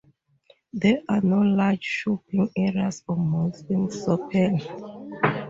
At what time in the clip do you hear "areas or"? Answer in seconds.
2.57-3.17